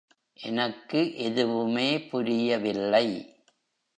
எனக்கு 0.39 1.17
எதுவுமே 1.17 2.01
புரியவில்லை. 2.01 3.05